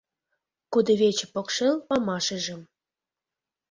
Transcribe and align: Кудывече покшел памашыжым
Кудывече 0.71 1.25
покшел 1.33 1.75
памашыжым 1.87 2.61